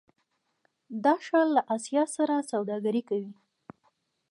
دا 1.03 1.13
ښار 1.25 1.47
له 1.55 1.61
اسیا 1.75 2.03
سره 2.15 2.47
سوداګري 2.51 3.01
کوي. 3.09 3.33